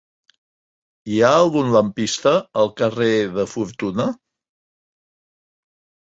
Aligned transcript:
Hi 1.09 1.17
ha 1.25 1.27
algun 1.41 1.67
lampista 1.75 2.31
al 2.61 2.71
carrer 2.79 3.09
de 3.35 3.45
Fortuna? 3.51 4.07